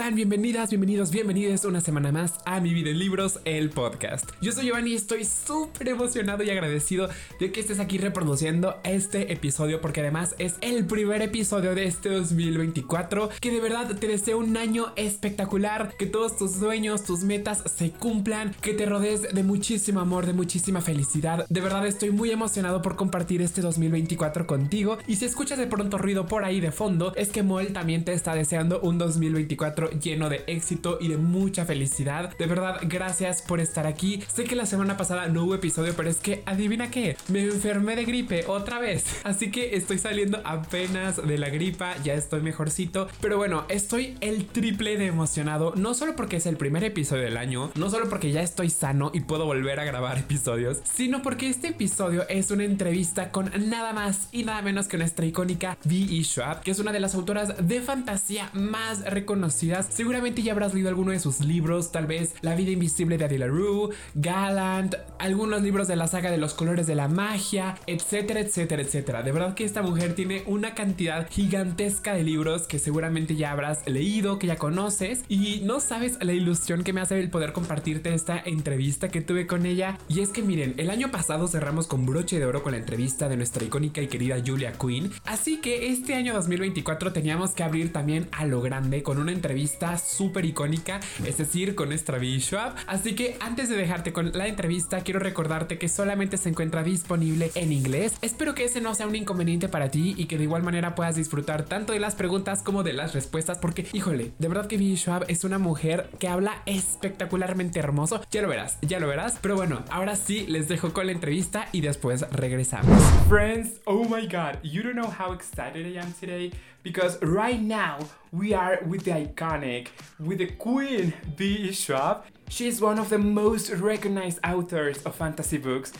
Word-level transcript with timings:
Bienvenidas, 0.00 0.70
bienvenidos, 0.70 1.10
bienvenidos 1.12 1.64
una 1.66 1.82
semana 1.82 2.10
más 2.10 2.40
a 2.46 2.58
Mi 2.58 2.72
Vida 2.72 2.90
en 2.90 2.98
Libros, 2.98 3.38
el 3.44 3.68
podcast. 3.68 4.28
Yo 4.40 4.50
soy 4.50 4.64
Giovanni 4.64 4.92
y 4.92 4.94
estoy 4.94 5.24
súper 5.24 5.88
emocionado 5.88 6.42
y 6.42 6.50
agradecido 6.50 7.08
de 7.38 7.52
que 7.52 7.60
estés 7.60 7.78
aquí 7.78 7.98
reproduciendo 7.98 8.80
este 8.82 9.30
episodio 9.32 9.80
porque 9.80 10.00
además 10.00 10.34
es 10.38 10.54
el 10.62 10.86
primer 10.86 11.20
episodio 11.20 11.74
de 11.74 11.84
este 11.84 12.08
2024 12.08 13.28
que 13.40 13.50
de 13.52 13.60
verdad 13.60 13.94
te 13.94 14.08
deseo 14.08 14.38
un 14.38 14.56
año 14.56 14.86
espectacular, 14.96 15.94
que 15.96 16.06
todos 16.06 16.36
tus 16.36 16.52
sueños, 16.52 17.04
tus 17.04 17.20
metas 17.20 17.62
se 17.72 17.90
cumplan, 17.90 18.54
que 18.62 18.72
te 18.72 18.86
rodees 18.86 19.32
de 19.32 19.42
muchísimo 19.44 20.00
amor, 20.00 20.26
de 20.26 20.32
muchísima 20.32 20.80
felicidad. 20.80 21.46
De 21.48 21.60
verdad 21.60 21.86
estoy 21.86 22.10
muy 22.10 22.30
emocionado 22.30 22.82
por 22.82 22.96
compartir 22.96 23.42
este 23.42 23.60
2024 23.60 24.46
contigo 24.46 24.98
y 25.06 25.16
si 25.16 25.26
escuchas 25.26 25.58
de 25.58 25.68
pronto 25.68 25.98
ruido 25.98 26.26
por 26.26 26.44
ahí 26.44 26.60
de 26.60 26.72
fondo 26.72 27.12
es 27.16 27.28
que 27.28 27.44
Moel 27.44 27.74
también 27.74 28.04
te 28.04 28.14
está 28.14 28.34
deseando 28.34 28.80
un 28.80 28.98
2024 28.98 29.89
lleno 29.90 30.28
de 30.28 30.44
éxito 30.46 30.98
y 31.00 31.08
de 31.08 31.16
mucha 31.16 31.64
felicidad. 31.64 32.36
De 32.36 32.46
verdad, 32.46 32.80
gracias 32.82 33.42
por 33.42 33.60
estar 33.60 33.86
aquí. 33.86 34.22
Sé 34.32 34.44
que 34.44 34.56
la 34.56 34.66
semana 34.66 34.96
pasada 34.96 35.28
no 35.28 35.44
hubo 35.44 35.54
episodio, 35.54 35.94
pero 35.96 36.08
es 36.08 36.18
que 36.18 36.42
adivina 36.46 36.90
qué, 36.90 37.16
me 37.28 37.42
enfermé 37.42 37.96
de 37.96 38.04
gripe 38.04 38.44
otra 38.46 38.78
vez. 38.78 39.04
Así 39.24 39.50
que 39.50 39.76
estoy 39.76 39.98
saliendo 39.98 40.40
apenas 40.44 41.26
de 41.26 41.38
la 41.38 41.48
gripa, 41.48 41.96
ya 42.02 42.14
estoy 42.14 42.42
mejorcito. 42.42 43.08
Pero 43.20 43.36
bueno, 43.36 43.64
estoy 43.68 44.16
el 44.20 44.46
triple 44.46 44.96
de 44.96 45.06
emocionado, 45.06 45.72
no 45.76 45.94
solo 45.94 46.16
porque 46.16 46.36
es 46.36 46.46
el 46.46 46.56
primer 46.56 46.84
episodio 46.84 47.24
del 47.24 47.36
año, 47.36 47.70
no 47.74 47.90
solo 47.90 48.08
porque 48.08 48.32
ya 48.32 48.42
estoy 48.42 48.70
sano 48.70 49.10
y 49.14 49.20
puedo 49.20 49.46
volver 49.46 49.80
a 49.80 49.84
grabar 49.84 50.18
episodios, 50.18 50.78
sino 50.84 51.22
porque 51.22 51.48
este 51.48 51.68
episodio 51.68 52.28
es 52.28 52.50
una 52.50 52.64
entrevista 52.64 53.30
con 53.30 53.50
nada 53.68 53.92
más 53.92 54.28
y 54.32 54.44
nada 54.44 54.62
menos 54.62 54.88
que 54.88 54.98
nuestra 54.98 55.26
icónica 55.26 55.76
V.E. 55.84 56.22
Schwab, 56.24 56.62
que 56.62 56.70
es 56.70 56.78
una 56.78 56.92
de 56.92 57.00
las 57.00 57.14
autoras 57.14 57.66
de 57.66 57.80
fantasía 57.80 58.50
más 58.52 59.04
reconocidas. 59.04 59.69
Seguramente 59.88 60.42
ya 60.42 60.52
habrás 60.52 60.74
leído 60.74 60.88
alguno 60.88 61.12
de 61.12 61.20
sus 61.20 61.40
libros, 61.40 61.92
tal 61.92 62.06
vez 62.06 62.34
La 62.40 62.54
vida 62.54 62.72
invisible 62.72 63.18
de 63.18 63.24
Adela 63.24 63.46
Rue, 63.46 63.90
Gallant, 64.14 64.96
algunos 65.18 65.62
libros 65.62 65.86
de 65.86 65.96
la 65.96 66.08
saga 66.08 66.30
de 66.30 66.38
los 66.38 66.54
colores 66.54 66.86
de 66.86 66.94
la 66.94 67.08
magia, 67.08 67.76
etcétera, 67.86 68.40
etcétera, 68.40 68.82
etcétera. 68.82 69.22
De 69.22 69.32
verdad 69.32 69.54
que 69.54 69.64
esta 69.64 69.82
mujer 69.82 70.14
tiene 70.14 70.42
una 70.46 70.74
cantidad 70.74 71.28
gigantesca 71.30 72.14
de 72.14 72.24
libros 72.24 72.62
que 72.66 72.78
seguramente 72.78 73.36
ya 73.36 73.52
habrás 73.52 73.86
leído, 73.86 74.38
que 74.38 74.48
ya 74.48 74.56
conoces 74.56 75.22
y 75.28 75.60
no 75.62 75.80
sabes 75.80 76.18
la 76.20 76.32
ilusión 76.32 76.82
que 76.82 76.92
me 76.92 77.00
hace 77.00 77.20
el 77.20 77.30
poder 77.30 77.52
compartirte 77.52 78.12
esta 78.12 78.38
entrevista 78.44 79.08
que 79.08 79.20
tuve 79.20 79.46
con 79.46 79.66
ella. 79.66 79.98
Y 80.08 80.20
es 80.20 80.30
que 80.30 80.42
miren, 80.42 80.74
el 80.78 80.90
año 80.90 81.10
pasado 81.10 81.46
cerramos 81.46 81.86
con 81.86 82.06
broche 82.06 82.38
de 82.38 82.46
oro 82.46 82.62
con 82.62 82.72
la 82.72 82.78
entrevista 82.78 83.28
de 83.28 83.36
nuestra 83.36 83.64
icónica 83.64 84.02
y 84.02 84.08
querida 84.08 84.42
Julia 84.44 84.72
Quinn, 84.72 85.12
así 85.26 85.58
que 85.58 85.90
este 85.92 86.14
año 86.14 86.34
2024 86.34 87.12
teníamos 87.12 87.52
que 87.52 87.62
abrir 87.62 87.92
también 87.92 88.28
a 88.32 88.46
lo 88.46 88.60
grande 88.60 89.02
con 89.02 89.18
una 89.18 89.32
entrevista 89.32 89.59
súper 89.98 90.44
icónica, 90.44 91.00
es 91.24 91.38
decir, 91.38 91.74
con 91.74 91.88
nuestra 91.88 92.18
Schwab. 92.20 92.74
Así 92.86 93.14
que 93.14 93.36
antes 93.40 93.68
de 93.68 93.76
dejarte 93.76 94.12
con 94.12 94.32
la 94.32 94.46
entrevista, 94.46 95.00
quiero 95.00 95.20
recordarte 95.20 95.78
que 95.78 95.88
solamente 95.88 96.36
se 96.36 96.48
encuentra 96.48 96.82
disponible 96.82 97.50
en 97.54 97.72
inglés. 97.72 98.14
Espero 98.22 98.54
que 98.54 98.64
ese 98.64 98.80
no 98.80 98.94
sea 98.94 99.06
un 99.06 99.16
inconveniente 99.16 99.68
para 99.68 99.90
ti 99.90 100.14
y 100.16 100.26
que 100.26 100.38
de 100.38 100.44
igual 100.44 100.62
manera 100.62 100.94
puedas 100.94 101.16
disfrutar 101.16 101.64
tanto 101.64 101.92
de 101.92 102.00
las 102.00 102.14
preguntas 102.14 102.62
como 102.62 102.82
de 102.82 102.92
las 102.92 103.14
respuestas, 103.14 103.58
porque 103.58 103.86
híjole, 103.92 104.32
de 104.38 104.48
verdad 104.48 104.66
que 104.66 104.76
V. 104.76 104.96
Schwab 104.96 105.24
es 105.28 105.44
una 105.44 105.58
mujer 105.58 106.10
que 106.18 106.28
habla 106.28 106.62
espectacularmente 106.66 107.78
hermoso. 107.78 108.20
Ya 108.30 108.42
lo 108.42 108.48
verás, 108.48 108.78
ya 108.82 109.00
lo 109.00 109.08
verás. 109.08 109.38
Pero 109.40 109.56
bueno, 109.56 109.82
ahora 109.90 110.16
sí 110.16 110.46
les 110.48 110.68
dejo 110.68 110.92
con 110.92 111.06
la 111.06 111.12
entrevista 111.12 111.68
y 111.72 111.80
después 111.80 112.24
regresamos. 112.30 113.00
Friends, 113.28 113.80
oh 113.84 114.04
my 114.04 114.26
god, 114.26 114.62
you 114.62 114.82
don't 114.82 114.94
know 114.94 115.10
how 115.10 115.32
excited 115.32 115.86
I 115.86 115.98
am 115.98 116.12
today. 116.14 116.52
Because 116.82 117.20
right 117.22 117.60
now 117.60 117.98
we 118.32 118.54
are 118.54 118.78
with 118.86 119.04
the 119.04 119.10
iconic, 119.12 119.88
with 120.18 120.38
the 120.38 120.46
Queen 120.46 121.12
V. 121.36 121.72
Schwab. 121.72 122.24
She's 122.48 122.80
one 122.80 122.98
of 122.98 123.10
the 123.10 123.18
most 123.18 123.70
recognized 123.70 124.38
authors 124.44 125.02
of 125.04 125.14
fantasy 125.14 125.58
books. 125.58 125.92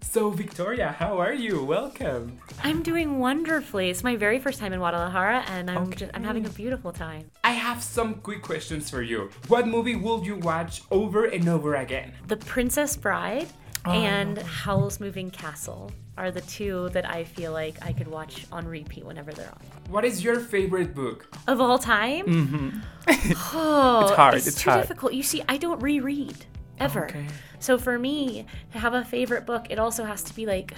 So, 0.00 0.30
Victoria, 0.30 0.94
how 0.96 1.18
are 1.18 1.32
you? 1.34 1.64
Welcome. 1.64 2.38
I'm 2.62 2.84
doing 2.84 3.18
wonderfully. 3.18 3.90
It's 3.90 4.04
my 4.04 4.14
very 4.14 4.38
first 4.38 4.60
time 4.60 4.72
in 4.72 4.78
Guadalajara, 4.78 5.44
and 5.48 5.68
I'm 5.68 5.88
Okay. 5.88 5.96
just, 5.96 6.12
I'm 6.14 6.22
having 6.22 6.46
a 6.46 6.50
beautiful 6.50 6.92
time. 6.92 7.28
I 7.42 7.50
have 7.50 7.82
some 7.82 8.14
quick 8.14 8.40
questions 8.42 8.88
for 8.88 9.02
you. 9.02 9.28
What 9.48 9.66
movie 9.66 9.96
will 9.96 10.24
you 10.24 10.36
watch 10.36 10.82
over 10.92 11.24
and 11.24 11.48
over 11.48 11.74
again? 11.74 12.12
The 12.28 12.36
Princess 12.36 12.96
Bride 12.96 13.48
Oh, 13.84 13.92
and 13.92 14.38
Howl's 14.38 15.00
Moving 15.00 15.30
Castle 15.30 15.90
are 16.16 16.30
the 16.30 16.40
two 16.42 16.88
that 16.90 17.08
I 17.08 17.24
feel 17.24 17.52
like 17.52 17.76
I 17.84 17.92
could 17.92 18.08
watch 18.08 18.44
on 18.50 18.66
repeat 18.66 19.04
whenever 19.04 19.32
they're 19.32 19.46
on. 19.48 19.60
What 19.88 20.04
is 20.04 20.22
your 20.22 20.40
favorite 20.40 20.94
book? 20.94 21.26
Of 21.46 21.60
all 21.60 21.78
time, 21.78 22.26
mm-hmm. 22.26 22.78
oh, 23.56 24.00
It's 24.06 24.16
hard, 24.16 24.34
It's, 24.34 24.46
it's 24.48 24.60
too 24.62 24.70
hard. 24.70 24.82
difficult. 24.82 25.14
You 25.14 25.22
see, 25.22 25.42
I 25.48 25.56
don't 25.56 25.80
reread 25.80 26.44
ever. 26.78 27.04
Okay. 27.06 27.26
So 27.60 27.78
for 27.78 27.98
me 27.98 28.46
to 28.72 28.78
have 28.78 28.94
a 28.94 29.04
favorite 29.04 29.46
book, 29.46 29.66
it 29.70 29.78
also 29.78 30.04
has 30.04 30.22
to 30.24 30.34
be 30.34 30.46
like. 30.46 30.72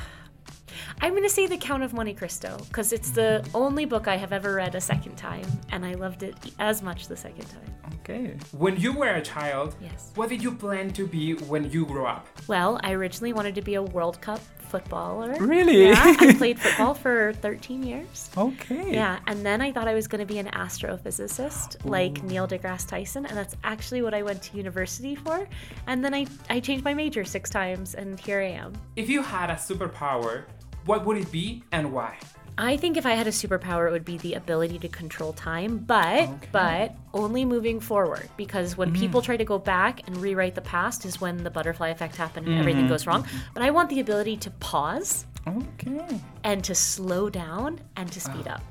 I'm 1.01 1.15
gonna 1.15 1.29
say 1.29 1.47
The 1.47 1.57
Count 1.57 1.83
of 1.83 1.93
Monte 1.93 2.15
Cristo 2.15 2.57
because 2.69 2.93
it's 2.93 3.11
the 3.11 3.47
only 3.55 3.85
book 3.85 4.09
I 4.09 4.17
have 4.17 4.33
ever 4.33 4.55
read 4.55 4.75
a 4.75 4.81
second 4.81 5.17
time, 5.17 5.47
and 5.73 5.85
I 5.85 5.95
loved 5.95 6.23
it 6.23 6.35
as 6.59 6.83
much 6.83 7.09
the 7.09 7.17
second 7.17 7.47
time. 7.47 7.75
Okay. 8.03 8.37
When 8.53 8.77
you 8.79 8.93
were 8.93 9.15
a 9.15 9.23
child, 9.23 9.75
Yes. 9.81 10.11
what 10.15 10.29
did 10.29 10.43
you 10.43 10.53
plan 10.53 10.91
to 10.95 11.07
be 11.07 11.35
when 11.35 11.71
you 11.71 11.85
grow 11.87 12.07
up? 12.07 12.27
Well, 12.49 12.81
I 12.83 12.93
originally 12.93 13.33
wanted 13.33 13.55
to 13.57 13.63
be 13.63 13.75
a 13.75 13.83
World 13.83 14.21
Cup 14.21 14.41
footballer. 14.71 15.35
Really? 15.41 15.89
Yeah, 15.89 16.17
I 16.21 16.35
played 16.39 16.59
football 16.59 16.95
for 16.95 17.33
13 17.35 17.83
years. 17.83 18.31
Okay. 18.37 18.95
Yeah, 18.95 19.19
and 19.27 19.45
then 19.45 19.61
I 19.61 19.73
thought 19.73 19.89
I 19.89 19.95
was 19.95 20.07
going 20.07 20.21
to 20.21 20.33
be 20.33 20.39
an 20.39 20.47
astrophysicist 20.47 21.85
like 21.85 22.23
Neil 22.23 22.47
deGrasse 22.47 22.89
Tyson, 22.89 23.27
and 23.27 23.37
that's 23.37 23.57
actually 23.65 24.03
what 24.03 24.15
I 24.15 24.23
went 24.23 24.43
to 24.43 24.57
university 24.57 25.15
for. 25.15 25.49
And 25.87 26.05
then 26.05 26.15
I, 26.15 26.27
I 26.49 26.61
changed 26.61 26.85
my 26.85 26.95
major 26.95 27.25
six 27.25 27.51
times, 27.51 27.95
and 27.95 28.19
here 28.21 28.41
I 28.41 28.51
am. 28.51 28.73
If 28.97 29.09
you 29.09 29.23
had 29.23 29.51
a 29.51 29.55
superpower, 29.55 30.45
what 30.87 31.05
would 31.05 31.17
it 31.17 31.31
be 31.31 31.63
and 31.73 31.93
why? 31.93 32.17
I 32.59 32.77
think 32.77 32.97
if 32.97 33.07
I 33.07 33.13
had 33.13 33.27
a 33.27 33.31
superpower, 33.31 33.89
it 33.89 33.93
would 33.93 34.05
be 34.05 34.19
the 34.19 34.35
ability 34.35 34.79
to 34.81 34.89
control 34.89 35.33
time, 35.33 35.79
but 35.79 36.29
but 36.53 36.95
only 37.15 37.45
moving 37.45 37.81
forward. 37.81 38.29
Because 38.37 38.77
when 38.77 38.93
mm. 38.93 38.99
people 38.99 39.23
try 39.23 39.37
to 39.37 39.45
go 39.45 39.59
back 39.59 40.07
and 40.07 40.17
rewrite 40.17 40.55
the 40.55 40.61
past, 40.61 41.05
is 41.05 41.21
when 41.21 41.43
the 41.43 41.51
butterfly 41.51 41.89
effect 41.89 42.17
happens 42.17 42.47
and 42.47 42.59
everything 42.59 42.83
mm-hmm. 42.83 42.93
goes 42.93 43.07
wrong. 43.07 43.23
Mm-hmm. 43.23 43.39
But 43.55 43.63
I 43.63 43.71
want 43.71 43.89
the 43.91 44.01
ability 44.01 44.37
to 44.39 44.51
pause 44.53 45.27
Okay. 45.47 46.21
and 46.45 46.63
to 46.65 46.75
slow 46.75 47.31
down 47.31 47.81
and 47.97 48.11
to 48.13 48.21
speed 48.21 48.47
ah, 48.47 48.55
up. 48.55 48.63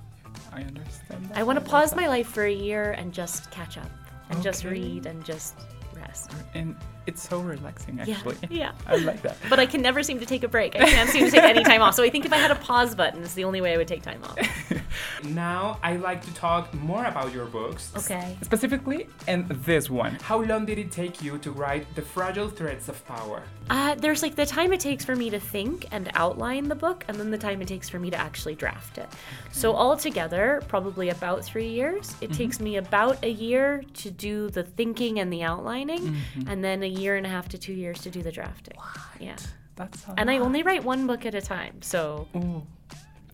I 0.53 0.61
understand. 0.61 1.25
That. 1.29 1.37
I 1.37 1.43
want 1.43 1.57
to 1.59 1.65
pause 1.65 1.95
my 1.95 2.07
life 2.07 2.27
for 2.27 2.45
a 2.45 2.53
year 2.53 2.91
and 2.91 3.13
just 3.13 3.49
catch 3.51 3.77
up 3.77 3.89
and 4.29 4.41
just 4.43 4.63
read 4.63 5.05
and 5.05 5.23
just 5.25 5.55
rest. 6.01 6.31
And 6.53 6.75
it's 7.05 7.27
so 7.27 7.39
relaxing, 7.39 7.97
Yeah, 8.03 8.15
actually. 8.15 8.37
yeah. 8.49 8.71
I 8.87 8.97
like 8.97 9.21
that. 9.23 9.37
But 9.49 9.59
I 9.59 9.65
can 9.65 9.81
never 9.81 10.03
seem 10.03 10.19
to 10.19 10.25
take 10.25 10.43
a 10.43 10.47
break. 10.47 10.75
I 10.75 10.85
can't 10.89 11.09
seem 11.09 11.25
to 11.25 11.31
take 11.31 11.43
any 11.43 11.63
time 11.63 11.81
off. 11.81 11.95
So 11.95 12.03
I 12.03 12.09
think 12.09 12.25
if 12.25 12.33
I 12.33 12.37
had 12.37 12.51
a 12.51 12.55
pause 12.55 12.95
button, 12.95 13.21
it's 13.23 13.33
the 13.33 13.43
only 13.43 13.61
way 13.61 13.73
I 13.73 13.77
would 13.77 13.87
take 13.87 14.03
time 14.03 14.23
off. 14.23 14.37
Now, 15.23 15.79
I 15.83 15.97
like 15.97 16.23
to 16.25 16.33
talk 16.33 16.73
more 16.73 17.05
about 17.05 17.33
your 17.33 17.45
books. 17.45 17.91
Okay. 17.95 18.37
Specifically, 18.41 19.07
and 19.27 19.47
this 19.49 19.89
one. 19.89 20.17
How 20.21 20.41
long 20.41 20.65
did 20.65 20.77
it 20.77 20.91
take 20.91 21.21
you 21.21 21.37
to 21.39 21.51
write 21.51 21.93
The 21.95 22.01
Fragile 22.01 22.49
Threads 22.49 22.89
of 22.89 23.05
Power? 23.05 23.43
Uh, 23.69 23.95
there's 23.95 24.21
like 24.23 24.35
the 24.35 24.45
time 24.45 24.73
it 24.73 24.79
takes 24.79 25.05
for 25.05 25.15
me 25.15 25.29
to 25.29 25.39
think 25.39 25.87
and 25.91 26.09
outline 26.15 26.67
the 26.67 26.75
book, 26.75 27.05
and 27.07 27.19
then 27.19 27.31
the 27.31 27.37
time 27.37 27.61
it 27.61 27.67
takes 27.67 27.89
for 27.89 27.99
me 27.99 28.09
to 28.09 28.17
actually 28.17 28.55
draft 28.55 28.97
it. 28.97 29.07
So 29.51 29.75
altogether, 29.75 30.61
probably 30.67 31.09
about 31.09 31.43
three 31.43 31.69
years. 31.69 32.15
It 32.21 32.33
takes 32.33 32.59
me 32.59 32.77
about 32.77 33.23
a 33.23 33.29
year 33.29 33.83
to 33.95 34.11
do 34.11 34.49
the 34.49 34.63
thinking 34.63 35.19
and 35.19 35.31
the 35.31 35.43
outlining, 35.43 36.15
and 36.47 36.63
then 36.63 36.83
a 36.83 36.87
year 36.87 37.15
and 37.15 37.25
a 37.25 37.29
half 37.29 37.49
to 37.49 37.57
two 37.57 37.73
years 37.73 38.01
to 38.01 38.09
do 38.09 38.21
the 38.21 38.31
drafting. 38.31 38.77
What? 38.77 38.97
Yeah. 39.19 39.35
That's 39.75 40.05
a 40.07 40.13
And 40.17 40.29
I 40.29 40.39
only 40.39 40.61
write 40.63 40.83
one 40.83 41.07
book 41.07 41.25
at 41.25 41.33
a 41.33 41.41
time, 41.41 41.81
so 41.81 42.27
Ooh, 42.35 42.63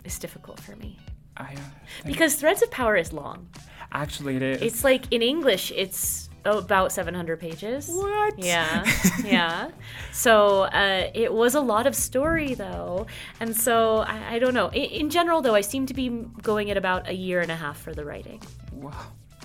it's 0.04 0.18
difficult 0.18 0.60
for 0.60 0.76
me. 0.76 0.98
I 1.36 1.42
understand. 1.50 1.72
Because 2.04 2.34
Threads 2.36 2.62
of 2.62 2.70
Power 2.70 2.96
is 2.96 3.12
long. 3.12 3.48
Actually, 3.92 4.36
it 4.36 4.42
is. 4.42 4.62
It's 4.62 4.84
like 4.84 5.12
in 5.12 5.22
English, 5.22 5.72
it's 5.74 6.28
about 6.44 6.92
700 6.92 7.40
pages. 7.40 7.88
What? 7.88 8.38
Yeah, 8.38 8.84
yeah. 9.24 9.70
So 10.12 10.62
uh, 10.62 11.10
it 11.14 11.32
was 11.32 11.54
a 11.54 11.60
lot 11.60 11.86
of 11.86 11.94
story, 11.96 12.54
though. 12.54 13.06
And 13.40 13.56
so 13.56 13.98
I, 13.98 14.34
I 14.34 14.38
don't 14.38 14.54
know. 14.54 14.68
In, 14.68 14.84
in 14.84 15.10
general, 15.10 15.40
though, 15.42 15.54
I 15.54 15.60
seem 15.62 15.86
to 15.86 15.94
be 15.94 16.08
going 16.42 16.70
at 16.70 16.76
about 16.76 17.08
a 17.08 17.14
year 17.14 17.40
and 17.40 17.50
a 17.50 17.56
half 17.56 17.78
for 17.78 17.92
the 17.94 18.04
writing. 18.04 18.40
Wow. 18.72 18.92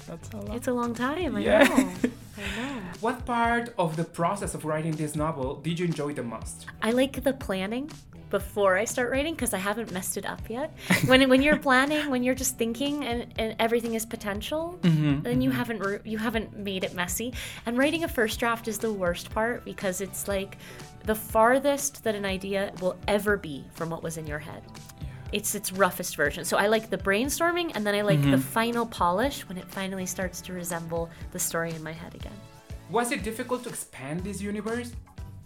That's 0.08 0.30
a 0.32 0.38
lot. 0.38 0.56
It's 0.58 0.68
a 0.68 0.74
long 0.74 0.94
time. 0.94 1.36
I 1.36 1.40
Yeah. 1.42 1.64
know. 1.64 1.76
I 2.38 2.62
know. 2.62 2.80
What 3.02 3.26
part 3.26 3.74
of 3.78 3.96
the 3.98 4.04
process 4.04 4.54
of 4.56 4.66
writing 4.66 4.94
this 4.94 5.16
novel 5.16 5.56
did 5.56 5.80
you 5.80 5.86
enjoy 5.86 6.14
the 6.14 6.24
most? 6.24 6.66
I 6.82 6.92
like 6.92 7.24
the 7.24 7.34
planning 7.34 7.90
before 8.31 8.78
I 8.78 8.86
start 8.86 9.12
writing 9.12 9.36
because 9.36 9.54
I 9.54 9.57
haven't 9.57 9.92
messed 9.92 10.18
it 10.18 10.25
up 10.25 10.50
yet. 10.50 10.74
When 11.06 11.30
when 11.30 11.42
you're 11.42 11.57
planning, 11.69 12.10
when 12.10 12.24
you're 12.24 12.36
just 12.36 12.57
thinking 12.57 13.06
and, 13.06 13.31
and 13.38 13.56
everything 13.60 13.94
is 13.94 14.06
potential, 14.06 14.80
mm-hmm, 14.81 15.22
then 15.22 15.42
you 15.42 15.50
mm-hmm. 15.50 15.60
haven't 15.60 15.80
ru- 15.80 16.01
you 16.04 16.18
haven't 16.18 16.57
made 16.57 16.83
it 16.83 16.95
messy. 16.95 17.33
And 17.66 17.78
writing 17.78 18.04
a 18.04 18.07
first 18.07 18.39
draft 18.39 18.68
is 18.68 18.80
the 18.80 18.92
worst 18.92 19.30
part 19.31 19.63
because 19.66 20.01
it's 20.01 20.28
like 20.28 20.57
the 21.04 21.16
farthest 21.16 22.04
that 22.04 22.16
an 22.16 22.25
idea 22.25 22.74
will 22.81 22.98
ever 23.07 23.38
be 23.38 23.66
from 23.74 23.89
what 23.89 24.01
was 24.01 24.18
in 24.18 24.25
your 24.25 24.39
head. 24.39 24.63
it's 25.31 25.56
its 25.56 25.72
roughest 25.72 26.18
version. 26.18 26.44
So 26.44 26.57
I 26.57 26.68
like 26.68 26.89
the 26.89 26.98
brainstorming 26.98 27.72
and 27.74 27.86
then 27.86 27.95
I 27.95 28.01
like 28.01 28.22
the 28.22 28.36
mm-hmm. 28.36 28.60
final 28.60 28.86
polish 28.86 29.48
when 29.48 29.57
it 29.57 29.66
finally 29.66 30.06
starts 30.06 30.42
to 30.42 30.54
resemble 30.54 31.10
the 31.31 31.39
story 31.39 31.72
in 31.72 31.81
my 31.81 31.94
head 31.94 32.13
again. 32.16 32.36
Was 32.89 33.13
it 33.13 33.24
difficult 33.24 33.63
to 33.63 33.69
expand 33.69 34.25
this 34.25 34.42
universe? 34.42 34.92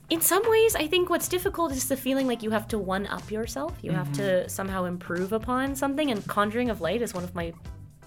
In 0.09 0.21
some 0.21 0.47
ways, 0.49 0.75
I 0.75 0.85
think 0.85 1.09
what's 1.09 1.27
difficult 1.27 1.71
is 1.71 1.87
the 1.87 1.97
feeling 1.97 2.27
like 2.27 2.43
you 2.43 2.51
have 2.51 2.67
to 2.69 2.77
one 2.77 3.07
up 3.07 3.31
yourself. 3.31 3.75
You 3.81 3.91
have 3.91 4.11
to 4.13 4.47
somehow 4.47 4.85
improve 4.85 5.33
upon 5.33 5.75
something. 5.75 6.11
And 6.11 6.25
Conjuring 6.27 6.69
of 6.69 6.79
Light 6.79 7.01
is 7.01 7.13
one 7.13 7.23
of 7.23 7.33
my 7.33 7.53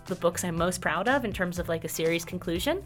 the 0.08 0.14
books 0.14 0.42
I'm 0.42 0.56
most 0.56 0.80
proud 0.80 1.06
of 1.06 1.24
in 1.24 1.32
terms 1.32 1.58
of 1.58 1.68
like 1.68 1.84
a 1.84 1.88
series 1.88 2.24
conclusion. 2.24 2.82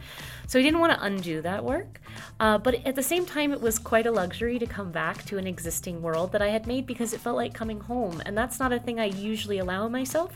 So 0.49 0.59
I 0.59 0.63
didn't 0.63 0.81
want 0.81 0.93
to 0.93 1.05
undo 1.05 1.41
that 1.43 1.65
work. 1.65 2.01
Uh, 2.41 2.59
but 2.59 2.85
at 2.85 2.97
the 2.97 3.03
same 3.03 3.25
time, 3.25 3.53
it 3.53 3.61
was 3.61 3.79
quite 3.79 4.07
a 4.07 4.11
luxury 4.11 4.59
to 4.59 4.67
come 4.67 4.91
back 4.91 5.25
to 5.27 5.39
an 5.39 5.47
existing 5.47 6.03
world 6.03 6.33
that 6.33 6.43
I 6.43 6.49
had 6.49 6.67
made 6.67 6.85
because 6.85 7.13
it 7.13 7.21
felt 7.21 7.37
like 7.37 7.55
coming 7.55 7.81
home. 7.81 8.21
And 8.27 8.37
that's 8.37 8.59
not 8.59 8.73
a 8.73 8.79
thing 8.81 8.99
I 8.99 9.05
usually 9.07 9.59
allow 9.59 9.89
myself. 9.89 10.33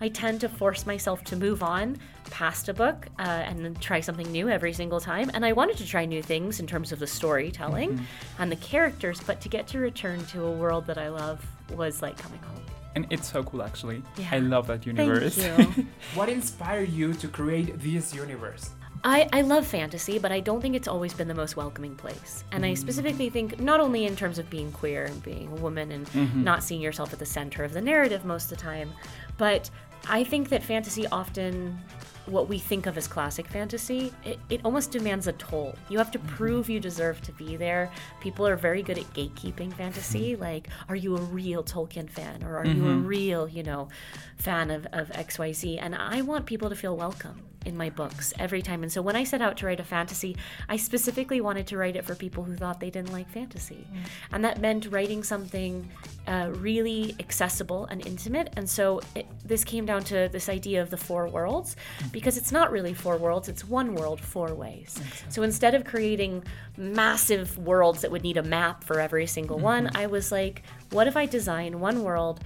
I 0.00 0.08
tend 0.08 0.40
to 0.40 0.48
force 0.48 0.86
myself 0.86 1.22
to 1.24 1.36
move 1.36 1.62
on 1.62 1.98
past 2.30 2.68
a 2.68 2.74
book 2.74 3.06
uh, 3.18 3.22
and 3.22 3.80
try 3.80 4.00
something 4.00 4.30
new 4.30 4.48
every 4.48 4.72
single 4.72 5.00
time. 5.00 5.30
And 5.34 5.44
I 5.44 5.52
wanted 5.52 5.76
to 5.78 5.86
try 5.86 6.04
new 6.04 6.22
things 6.22 6.60
in 6.60 6.66
terms 6.66 6.92
of 6.92 6.98
the 6.98 7.06
storytelling 7.06 7.90
mm-hmm. 7.90 8.42
and 8.42 8.50
the 8.50 8.56
characters, 8.56 9.20
but 9.20 9.40
to 9.42 9.48
get 9.48 9.66
to 9.68 9.78
return 9.78 10.24
to 10.26 10.44
a 10.44 10.50
world 10.50 10.86
that 10.86 10.98
I 10.98 11.08
love 11.08 11.44
was 11.76 12.02
like 12.02 12.16
coming 12.16 12.40
home. 12.40 12.62
And 12.94 13.06
it's 13.10 13.30
so 13.30 13.42
cool, 13.44 13.62
actually. 13.62 14.02
Yeah. 14.16 14.28
I 14.32 14.38
love 14.38 14.66
that 14.66 14.84
universe. 14.84 15.36
Thank 15.36 15.76
you. 15.76 15.86
What 16.14 16.28
inspired 16.28 16.88
you 16.88 17.14
to 17.14 17.28
create 17.28 17.78
this 17.78 18.12
universe? 18.14 18.70
I, 19.02 19.28
I 19.32 19.40
love 19.40 19.66
fantasy, 19.66 20.18
but 20.18 20.30
I 20.30 20.40
don't 20.40 20.60
think 20.60 20.74
it's 20.74 20.88
always 20.88 21.14
been 21.14 21.28
the 21.28 21.34
most 21.34 21.56
welcoming 21.56 21.94
place. 21.94 22.44
And 22.52 22.66
I 22.66 22.72
mm. 22.72 22.78
specifically 22.78 23.30
think 23.30 23.58
not 23.58 23.80
only 23.80 24.04
in 24.04 24.14
terms 24.14 24.38
of 24.38 24.50
being 24.50 24.70
queer 24.72 25.04
and 25.04 25.22
being 25.22 25.48
a 25.48 25.54
woman 25.54 25.92
and 25.92 26.06
mm-hmm. 26.08 26.44
not 26.44 26.62
seeing 26.62 26.82
yourself 26.82 27.12
at 27.12 27.18
the 27.18 27.26
center 27.26 27.64
of 27.64 27.72
the 27.72 27.80
narrative 27.80 28.24
most 28.24 28.44
of 28.44 28.58
the 28.58 28.62
time, 28.62 28.92
but 29.38 29.70
I 30.08 30.24
think 30.24 30.50
that 30.50 30.62
fantasy 30.62 31.06
often 31.08 31.78
what 32.26 32.48
we 32.48 32.58
think 32.58 32.86
of 32.86 32.96
as 32.96 33.06
classic 33.06 33.46
fantasy, 33.46 34.12
it, 34.24 34.38
it 34.48 34.60
almost 34.64 34.90
demands 34.90 35.26
a 35.26 35.32
toll. 35.32 35.74
You 35.88 35.98
have 35.98 36.10
to 36.12 36.18
mm-hmm. 36.18 36.36
prove 36.36 36.70
you 36.70 36.80
deserve 36.80 37.20
to 37.22 37.32
be 37.32 37.56
there. 37.56 37.90
People 38.20 38.46
are 38.46 38.56
very 38.56 38.82
good 38.82 38.98
at 38.98 39.04
gatekeeping 39.14 39.72
fantasy. 39.74 40.32
Mm-hmm. 40.32 40.42
Like, 40.42 40.68
are 40.88 40.96
you 40.96 41.16
a 41.16 41.20
real 41.20 41.62
Tolkien 41.62 42.08
fan? 42.08 42.42
Or 42.44 42.58
are 42.58 42.66
you 42.66 42.86
a 42.86 42.90
mm-hmm. 42.90 43.06
real, 43.06 43.48
you 43.48 43.62
know, 43.62 43.88
fan 44.36 44.70
of, 44.70 44.86
of 44.92 45.08
XYZ? 45.10 45.78
And 45.80 45.94
I 45.94 46.22
want 46.22 46.46
people 46.46 46.68
to 46.70 46.76
feel 46.76 46.96
welcome 46.96 47.42
in 47.66 47.76
my 47.76 47.90
books 47.90 48.32
every 48.38 48.62
time. 48.62 48.82
And 48.82 48.90
so 48.90 49.02
when 49.02 49.16
I 49.16 49.24
set 49.24 49.42
out 49.42 49.56
to 49.58 49.66
write 49.66 49.80
a 49.80 49.84
fantasy, 49.84 50.36
I 50.68 50.76
specifically 50.76 51.40
wanted 51.40 51.66
to 51.68 51.76
write 51.76 51.96
it 51.96 52.04
for 52.04 52.14
people 52.14 52.42
who 52.42 52.56
thought 52.56 52.80
they 52.80 52.90
didn't 52.90 53.12
like 53.12 53.28
fantasy. 53.30 53.86
Mm. 53.92 53.98
And 54.32 54.44
that 54.44 54.60
meant 54.60 54.86
writing 54.90 55.22
something 55.22 55.90
uh, 56.26 56.50
really 56.54 57.14
accessible 57.20 57.86
and 57.86 58.06
intimate. 58.06 58.50
And 58.56 58.68
so 58.68 59.00
it, 59.14 59.26
this 59.44 59.64
came 59.64 59.84
down 59.84 60.04
to 60.04 60.28
this 60.32 60.48
idea 60.48 60.80
of 60.80 60.90
the 60.90 60.96
four 60.96 61.28
worlds 61.28 61.76
because 62.12 62.36
it's 62.36 62.52
not 62.52 62.70
really 62.70 62.94
four 62.94 63.16
worlds, 63.16 63.48
it's 63.48 63.64
one 63.64 63.94
world, 63.94 64.20
four 64.20 64.54
ways. 64.54 64.98
So 65.28 65.42
instead 65.42 65.74
of 65.74 65.84
creating 65.84 66.44
massive 66.76 67.56
worlds 67.58 68.02
that 68.02 68.10
would 68.10 68.22
need 68.22 68.36
a 68.36 68.42
map 68.42 68.84
for 68.84 69.00
every 69.00 69.26
single 69.26 69.56
mm-hmm. 69.56 69.64
one, 69.64 69.90
I 69.96 70.06
was 70.06 70.32
like, 70.32 70.62
what 70.90 71.06
if 71.06 71.16
I 71.16 71.26
design 71.26 71.80
one 71.80 72.02
world? 72.02 72.40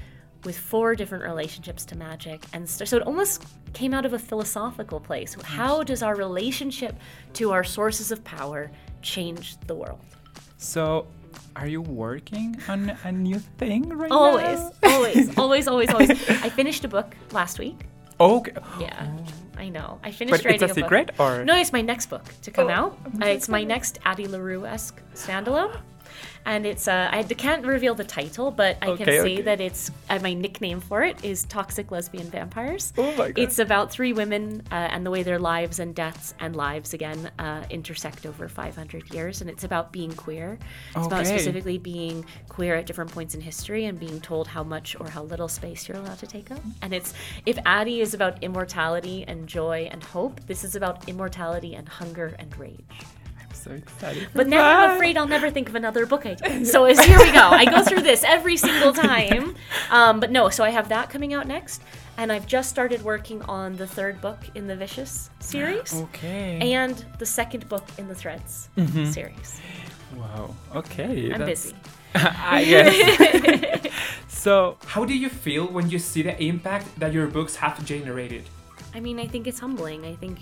with 0.44 0.58
four 0.58 0.94
different 0.94 1.24
relationships 1.24 1.84
to 1.86 1.96
magic? 1.96 2.44
And 2.52 2.68
so, 2.68 2.84
so 2.84 2.98
it 2.98 3.02
almost 3.04 3.44
came 3.72 3.94
out 3.94 4.04
of 4.04 4.12
a 4.12 4.18
philosophical 4.18 5.00
place. 5.00 5.36
How 5.42 5.82
does 5.82 6.02
our 6.02 6.14
relationship 6.14 6.96
to 7.34 7.52
our 7.52 7.64
sources 7.64 8.12
of 8.12 8.22
power 8.24 8.70
change 9.02 9.56
the 9.66 9.74
world? 9.74 10.00
So, 10.58 11.06
are 11.56 11.66
you 11.66 11.82
working 11.82 12.56
on 12.68 12.96
a 13.04 13.12
new 13.12 13.38
thing 13.38 13.88
right 13.88 14.10
always 14.10 14.58
now? 14.58 14.72
always 14.84 15.38
always 15.38 15.68
always 15.68 15.88
always. 15.90 16.10
I 16.10 16.48
finished 16.48 16.84
a 16.84 16.88
book 16.88 17.14
last 17.32 17.58
week. 17.58 17.86
Okay. 18.20 18.52
yeah 18.80 19.08
oh. 19.10 19.24
I 19.64 19.68
know. 19.68 19.98
I 20.02 20.10
finished 20.10 20.32
But 20.32 20.52
it's 20.52 20.62
writing 20.62 20.64
a 20.64 20.74
book. 20.74 20.76
secret, 20.84 21.06
or 21.18 21.44
no 21.44 21.54
it's 21.56 21.72
my 21.72 21.80
next 21.80 22.06
book 22.06 22.24
to 22.42 22.50
come 22.50 22.68
Oh, 22.68 22.78
out. 22.80 22.98
uh, 23.22 23.26
it's 23.26 23.48
my 23.48 23.64
next 23.64 23.98
addie 24.04 24.28
larue-esque 24.28 25.00
standalone 25.14 25.74
and 26.46 26.66
it's 26.66 26.88
uh, 26.88 27.08
I 27.10 27.22
can't 27.22 27.64
reveal 27.64 27.94
the 27.94 28.04
title, 28.04 28.50
but 28.50 28.78
I 28.82 28.96
can 28.96 29.06
say 29.06 29.20
okay. 29.20 29.42
that 29.42 29.60
it's 29.60 29.90
uh, 30.10 30.18
my 30.20 30.34
nickname 30.34 30.80
for 30.80 31.02
it 31.02 31.24
is 31.24 31.44
Toxic 31.44 31.90
Lesbian 31.90 32.30
Vampires. 32.30 32.92
Oh 32.98 33.10
my 33.12 33.30
God. 33.30 33.38
It's 33.38 33.58
about 33.58 33.90
three 33.90 34.12
women 34.12 34.62
uh, 34.70 34.74
and 34.74 35.04
the 35.04 35.10
way 35.10 35.22
their 35.22 35.38
lives 35.38 35.78
and 35.78 35.94
deaths 35.94 36.34
and 36.40 36.54
lives 36.54 36.94
again 36.94 37.30
uh, 37.38 37.64
intersect 37.70 38.26
over 38.26 38.48
500 38.48 39.12
years, 39.14 39.40
and 39.40 39.48
it's 39.48 39.64
about 39.64 39.92
being 39.92 40.12
queer. 40.12 40.58
It's 40.96 41.06
about 41.06 41.26
specifically 41.26 41.78
being 41.78 42.24
queer 42.48 42.76
at 42.76 42.86
different 42.86 43.10
points 43.10 43.34
in 43.34 43.40
history 43.40 43.86
and 43.86 43.98
being 43.98 44.20
told 44.20 44.46
how 44.46 44.62
much 44.62 44.96
or 45.00 45.08
how 45.08 45.22
little 45.22 45.48
space 45.48 45.88
you're 45.88 45.98
allowed 45.98 46.18
to 46.18 46.26
take 46.26 46.50
up. 46.50 46.60
And 46.82 46.92
it's 46.92 47.14
if 47.46 47.58
Addie 47.66 48.00
is 48.00 48.14
about 48.14 48.42
immortality 48.42 49.24
and 49.26 49.46
joy 49.46 49.88
and 49.90 50.02
hope, 50.02 50.46
this 50.46 50.64
is 50.64 50.76
about 50.76 51.08
immortality 51.08 51.74
and 51.74 51.88
hunger 51.88 52.34
and 52.38 52.56
rage. 52.58 52.80
So 53.64 53.70
excited. 53.70 54.28
But 54.34 54.46
now 54.46 54.80
I'm 54.80 54.90
afraid 54.96 55.16
I'll 55.16 55.26
never 55.26 55.50
think 55.50 55.70
of 55.70 55.74
another 55.74 56.04
book 56.04 56.26
idea. 56.26 56.64
So 56.74 56.84
as, 56.84 57.02
here 57.02 57.18
we 57.18 57.32
go. 57.32 57.48
I 57.48 57.64
go 57.64 57.82
through 57.82 58.02
this 58.02 58.22
every 58.22 58.58
single 58.58 58.92
time. 58.92 59.54
Um, 59.90 60.20
but 60.20 60.30
no, 60.30 60.50
so 60.50 60.62
I 60.64 60.68
have 60.70 60.90
that 60.90 61.08
coming 61.08 61.32
out 61.32 61.46
next, 61.46 61.80
and 62.18 62.30
I've 62.30 62.46
just 62.46 62.68
started 62.68 63.02
working 63.02 63.40
on 63.42 63.76
the 63.76 63.86
third 63.86 64.20
book 64.20 64.38
in 64.54 64.66
the 64.66 64.76
Vicious 64.76 65.30
series, 65.40 65.94
Okay. 66.06 66.58
and 66.74 67.02
the 67.18 67.24
second 67.26 67.66
book 67.70 67.86
in 67.96 68.06
the 68.06 68.14
Threads 68.14 68.68
series. 69.10 69.60
wow. 70.14 70.54
Okay. 70.74 71.32
I'm 71.32 71.38
that's- 71.40 71.72
busy. 71.72 71.76
I 72.16 72.64
guess. 72.70 73.92
so, 74.28 74.76
How 74.86 75.04
do 75.06 75.14
you 75.16 75.28
feel 75.30 75.66
when 75.66 75.88
you 75.90 75.98
see 75.98 76.22
the 76.22 76.36
impact 76.42 76.86
that 77.00 77.12
your 77.14 77.26
books 77.28 77.56
have 77.56 77.82
generated? 77.84 78.44
I 78.94 79.00
mean, 79.00 79.18
I 79.18 79.26
think 79.26 79.46
it's 79.46 79.58
humbling. 79.58 80.04
I 80.04 80.14
think 80.16 80.38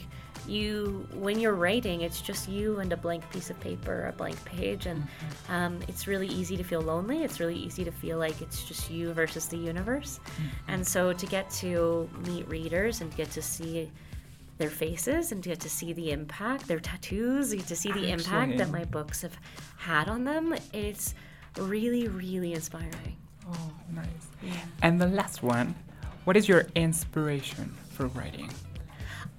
you, 0.48 1.06
when 1.14 1.38
you're 1.38 1.54
writing, 1.54 2.02
it's 2.02 2.20
just 2.20 2.48
you 2.48 2.80
and 2.80 2.92
a 2.92 2.96
blank 2.96 3.28
piece 3.30 3.50
of 3.50 3.58
paper, 3.60 4.06
a 4.08 4.12
blank 4.12 4.42
page, 4.44 4.86
and 4.86 5.06
um, 5.48 5.80
it's 5.88 6.06
really 6.06 6.28
easy 6.28 6.56
to 6.56 6.64
feel 6.64 6.80
lonely. 6.80 7.22
It's 7.22 7.40
really 7.40 7.56
easy 7.56 7.84
to 7.84 7.92
feel 7.92 8.18
like 8.18 8.40
it's 8.40 8.64
just 8.64 8.90
you 8.90 9.12
versus 9.12 9.46
the 9.46 9.56
universe. 9.56 10.20
And 10.68 10.86
so 10.86 11.12
to 11.12 11.26
get 11.26 11.50
to 11.50 12.08
meet 12.26 12.48
readers 12.48 13.00
and 13.00 13.14
get 13.16 13.30
to 13.32 13.42
see 13.42 13.90
their 14.58 14.70
faces 14.70 15.32
and 15.32 15.42
to 15.42 15.48
get 15.48 15.60
to 15.60 15.70
see 15.70 15.92
the 15.92 16.10
impact, 16.12 16.68
their 16.68 16.80
tattoos, 16.80 17.52
you 17.52 17.58
get 17.58 17.68
to 17.68 17.76
see 17.76 17.92
the 17.92 18.10
impact 18.10 18.58
that 18.58 18.70
my 18.70 18.84
books 18.84 19.22
have 19.22 19.36
had 19.76 20.08
on 20.08 20.24
them, 20.24 20.54
it's 20.72 21.14
really, 21.58 22.08
really 22.08 22.52
inspiring. 22.54 23.16
oh, 23.50 23.72
nice. 23.94 24.06
And 24.82 25.00
the 25.00 25.08
last 25.08 25.42
one. 25.42 25.74
What 26.24 26.36
is 26.36 26.48
your 26.48 26.66
inspiration 26.76 27.74
for 27.90 28.06
writing? 28.08 28.48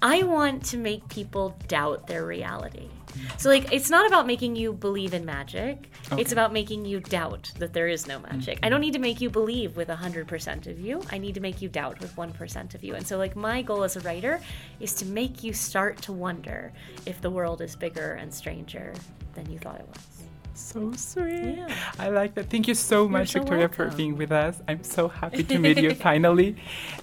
I 0.02 0.22
want 0.22 0.64
to 0.66 0.76
make 0.76 1.08
people 1.08 1.56
doubt 1.68 2.06
their 2.06 2.26
reality. 2.26 2.88
So, 3.38 3.48
like, 3.48 3.72
it's 3.72 3.90
not 3.90 4.06
about 4.06 4.26
making 4.26 4.56
you 4.56 4.72
believe 4.72 5.14
in 5.14 5.24
magic. 5.24 5.88
It's 6.18 6.32
about 6.32 6.52
making 6.52 6.84
you 6.84 7.00
doubt 7.00 7.52
that 7.58 7.72
there 7.72 7.88
is 7.88 8.06
no 8.06 8.18
magic. 8.18 8.58
I 8.62 8.68
don't 8.68 8.80
need 8.80 8.92
to 8.94 8.98
make 8.98 9.20
you 9.20 9.30
believe 9.30 9.76
with 9.76 9.88
100% 9.88 10.66
of 10.66 10.80
you. 10.80 11.02
I 11.10 11.18
need 11.18 11.34
to 11.34 11.40
make 11.40 11.62
you 11.62 11.68
doubt 11.68 12.00
with 12.00 12.14
1% 12.16 12.74
of 12.74 12.84
you. 12.84 12.94
And 12.94 13.06
so, 13.06 13.16
like, 13.16 13.36
my 13.36 13.62
goal 13.62 13.84
as 13.84 13.96
a 13.96 14.00
writer 14.00 14.40
is 14.80 14.94
to 14.94 15.06
make 15.06 15.44
you 15.44 15.52
start 15.52 16.02
to 16.02 16.12
wonder 16.12 16.72
if 17.06 17.20
the 17.20 17.30
world 17.30 17.60
is 17.60 17.76
bigger 17.76 18.14
and 18.14 18.32
stranger 18.32 18.92
than 19.34 19.50
you 19.50 19.58
thought 19.58 19.80
it 19.80 19.88
was. 19.88 20.13
So 20.54 20.92
sweet. 20.96 21.56
Yeah. 21.56 21.68
I 21.98 22.10
like 22.10 22.34
that. 22.34 22.48
Thank 22.48 22.68
you 22.68 22.74
so 22.74 23.08
much, 23.08 23.32
so 23.32 23.40
Victoria, 23.40 23.68
for 23.68 23.84
welcome. 23.84 23.96
being 23.96 24.16
with 24.16 24.30
us. 24.30 24.56
I'm 24.68 24.84
so 24.84 25.08
happy 25.08 25.42
to 25.42 25.58
meet 25.58 25.78
you 25.78 25.94
finally. 26.08 26.56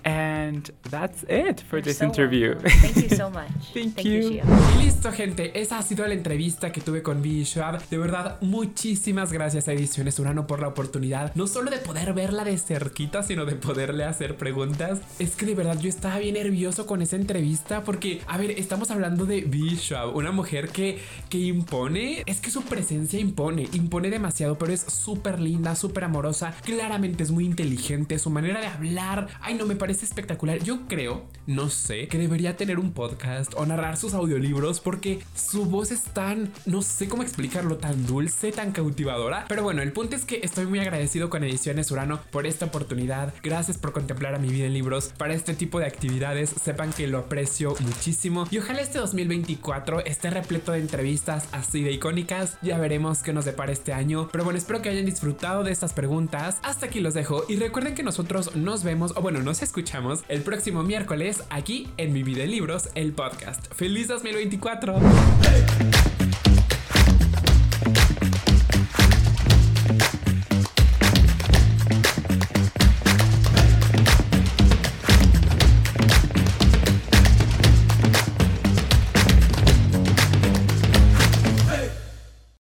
And 0.06 0.70
that's 0.90 1.24
it 1.28 1.62
for 1.62 1.78
You're 1.78 1.84
this 1.84 1.98
so 1.98 2.06
interview. 2.06 2.54
welcome. 2.54 2.70
Thank 2.72 2.96
you 3.10 3.10
so 3.18 3.30
much. 3.40 3.52
Thank 3.74 4.04
you, 4.06 4.12
you. 4.12 4.30
Shia. 4.42 4.46
Y 4.80 4.84
listo, 4.86 5.12
gente. 5.12 5.60
Esa 5.60 5.80
ha 5.80 5.84
sido 5.84 6.08
la 6.08 6.14
entrevista 6.14 6.72
que 6.72 6.80
tuve 6.82 7.04
con 7.04 7.22
Vivi 7.22 7.44
Schwab. 7.46 7.82
De 7.90 7.98
verdad, 7.98 8.38
muchísimas 8.42 9.34
gracias 9.34 9.68
a 9.68 9.74
Ediciones 9.74 10.18
Urano 10.20 10.48
por 10.48 10.62
la 10.62 10.70
oportunidad, 10.70 11.36
no 11.36 11.46
solo 11.48 11.72
de 11.72 11.78
poder 11.78 12.14
verla 12.14 12.44
de 12.46 12.58
cerquita, 12.58 13.22
sino 13.22 13.46
de 13.46 13.56
poderle 13.56 14.06
hacer 14.06 14.38
preguntas. 14.38 15.02
Es 15.20 15.36
que 15.36 15.46
de 15.46 15.56
verdad 15.56 15.78
yo 15.80 15.90
estaba 15.90 16.20
bien 16.20 16.36
nervioso 16.36 16.86
con 16.86 17.02
esa 17.02 17.18
entrevista 17.18 17.84
porque, 17.84 18.22
a 18.28 18.38
ver, 18.38 18.52
estamos 18.52 18.92
hablando 18.92 19.26
de 19.26 19.42
Vivi 19.42 19.76
Schwab, 19.76 20.16
una 20.16 20.32
mujer 20.32 20.70
que, 20.70 21.00
que 21.30 21.38
impone. 21.38 22.24
Es 22.26 22.40
que 22.40 22.50
su 22.50 22.62
presencia 22.64 23.20
impone, 23.50 24.10
demasiado, 24.10 24.58
pero 24.58 24.74
es 24.74 24.82
súper 24.82 25.40
linda, 25.40 25.76
súper 25.76 26.04
amorosa. 26.04 26.54
Claramente 26.64 27.24
es 27.24 27.32
muy 27.32 27.46
inteligente, 27.46 28.20
su 28.20 28.30
manera 28.30 28.60
de 28.60 28.68
hablar. 28.68 29.28
Ay, 29.42 29.56
no, 29.56 29.66
me 29.66 29.76
parece 29.76 30.06
espectacular. 30.06 30.60
Yo 30.60 30.88
creo, 30.88 31.26
no 31.48 31.70
sé, 31.70 32.08
que 32.08 32.18
debería 32.18 32.58
tener 32.58 32.80
un 32.80 32.92
podcast 32.94 33.54
o 33.56 33.66
narrar 33.66 33.98
sus 33.98 34.14
audiolibros 34.14 34.80
porque 34.80 35.24
su 35.36 35.66
voz 35.66 35.92
es 35.92 36.04
tan, 36.04 36.52
no 36.66 36.82
sé 36.82 37.08
cómo 37.08 37.24
explicarlo, 37.24 37.78
tan 37.78 38.06
dulce, 38.06 38.52
tan 38.52 38.72
cautivadora. 38.72 39.46
Pero 39.48 39.64
bueno, 39.64 39.82
el 39.82 39.94
punto 39.94 40.16
es 40.16 40.26
que 40.26 40.42
estoy 40.44 40.66
muy 40.66 40.80
agradecido 40.80 41.30
con 41.30 41.44
Ediciones 41.44 41.92
Urano 41.92 42.20
por 42.32 42.46
esta 42.46 42.66
oportunidad. 42.66 43.34
Gracias 43.44 43.78
por 43.78 43.94
contemplar 43.94 44.36
a 44.36 44.40
mi 44.40 44.50
vida 44.50 44.66
en 44.66 44.74
libros 44.74 45.12
para 45.18 45.34
este 45.34 45.54
tipo 45.54 45.80
de 45.80 45.86
actividades. 45.86 46.50
Sepan 46.50 46.92
que 46.94 47.08
lo 47.08 47.20
aprecio 47.20 47.76
muchísimo 47.80 48.46
y 48.52 48.58
ojalá 48.58 48.82
este 48.82 49.00
2024 49.00 50.06
esté 50.06 50.30
repleto 50.30 50.72
de 50.72 50.80
entrevistas 50.80 51.48
así 51.52 51.84
de 51.84 51.92
icónicas. 51.92 52.58
Ya 52.62 52.78
veremos 52.78 53.20
qué 53.20 53.31
nos 53.34 53.46
depara 53.46 53.72
este 53.72 53.94
año. 53.94 54.30
Pero 54.32 54.44
bueno, 54.44 54.58
espero 54.58 54.82
que 54.82 54.90
hayan 54.90 55.06
disfrutado 55.06 55.64
de 55.64 55.72
estas 55.72 55.94
preguntas. 55.94 56.60
Hasta 56.64 56.88
aquí 56.88 57.00
los 57.00 57.14
dejo 57.14 57.44
y 57.48 57.56
recuerden 57.56 57.96
que 57.96 58.04
nosotros 58.04 58.56
nos 58.56 58.84
vemos, 58.84 59.14
o 59.16 59.22
bueno, 59.22 59.42
nos 59.42 59.62
escuchamos 59.62 60.24
el 60.28 60.42
próximo 60.42 60.84
miércoles 60.84 61.44
aquí 61.50 61.90
en 61.98 62.14
Mi 62.14 62.24
Vida 62.24 62.44
en 62.44 62.52
Libros, 62.52 62.90
el 62.96 63.14
podcast. 63.14 63.72
¡Feliz 63.74 64.08
2024! 64.08 65.00